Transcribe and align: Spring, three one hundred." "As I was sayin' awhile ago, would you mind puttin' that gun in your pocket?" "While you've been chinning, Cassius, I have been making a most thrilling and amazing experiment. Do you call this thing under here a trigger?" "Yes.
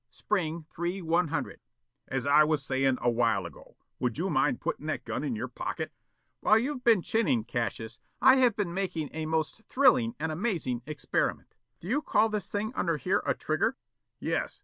Spring, 0.09 0.65
three 0.75 0.99
one 0.99 1.27
hundred." 1.27 1.59
"As 2.07 2.25
I 2.25 2.43
was 2.43 2.65
sayin' 2.65 2.97
awhile 3.03 3.45
ago, 3.45 3.77
would 3.99 4.17
you 4.17 4.31
mind 4.31 4.59
puttin' 4.59 4.87
that 4.87 5.05
gun 5.05 5.23
in 5.23 5.35
your 5.35 5.47
pocket?" 5.47 5.91
"While 6.39 6.57
you've 6.57 6.83
been 6.83 7.03
chinning, 7.03 7.43
Cassius, 7.43 7.99
I 8.19 8.37
have 8.37 8.55
been 8.55 8.73
making 8.73 9.11
a 9.13 9.27
most 9.27 9.61
thrilling 9.67 10.15
and 10.19 10.31
amazing 10.31 10.81
experiment. 10.87 11.53
Do 11.79 11.87
you 11.87 12.01
call 12.01 12.29
this 12.29 12.49
thing 12.49 12.73
under 12.73 12.97
here 12.97 13.21
a 13.27 13.35
trigger?" 13.35 13.77
"Yes. 14.19 14.59